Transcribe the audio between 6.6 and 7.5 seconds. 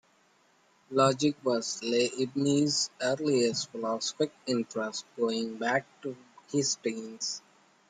teens.